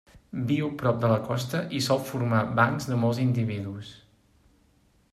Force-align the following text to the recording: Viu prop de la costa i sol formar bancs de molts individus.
Viu 0.51 0.69
prop 0.81 0.97
de 1.03 1.11
la 1.11 1.19
costa 1.27 1.61
i 1.79 1.83
sol 1.89 2.03
formar 2.09 2.41
bancs 2.63 2.91
de 2.93 3.01
molts 3.05 3.23
individus. 3.29 3.95